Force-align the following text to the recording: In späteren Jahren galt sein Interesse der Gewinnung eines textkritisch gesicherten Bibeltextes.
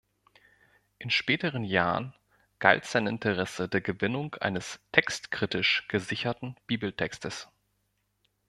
In 0.97 1.11
späteren 1.11 1.63
Jahren 1.63 2.15
galt 2.57 2.85
sein 2.85 3.05
Interesse 3.05 3.69
der 3.69 3.81
Gewinnung 3.81 4.33
eines 4.33 4.79
textkritisch 4.91 5.87
gesicherten 5.89 6.55
Bibeltextes. 6.65 7.47